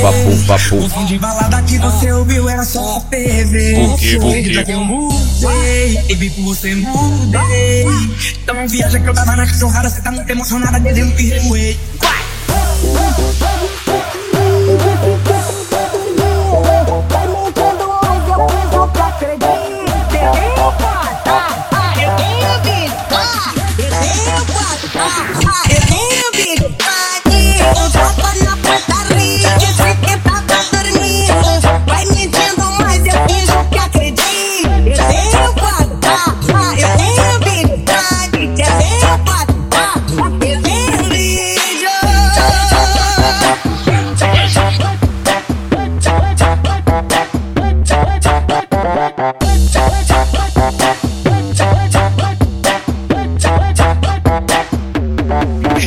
[0.00, 0.76] Papo, papo.
[0.76, 3.74] O som de balada que você ouviu era só PV.
[3.74, 4.54] Por quê, por quê?
[4.54, 7.84] Já que eu mudei, e vi por você mudei.
[8.42, 11.78] Então viaja que eu tava na cachorrada, cê tá muito emocionada, dizendo que remoei.
[12.00, 12.18] Vai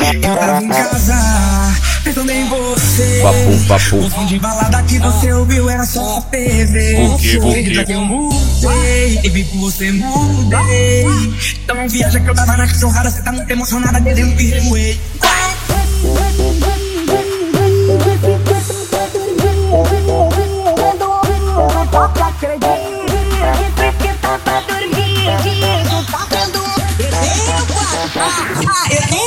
[0.02, 1.16] Eu tava em casa,
[2.04, 3.22] pensando em você.
[3.22, 3.98] Papo, papo.
[3.98, 6.96] O som de balada que você ouviu era só PV.
[6.96, 7.86] Por quê, por quê?
[7.86, 11.06] Que eu mudei, e vi por você mudei.
[11.64, 15.00] Então viaja que eu tava na cachorrada, cê tá muito emocionada, dizendo que remoei.
[28.90, 29.21] Eu tenho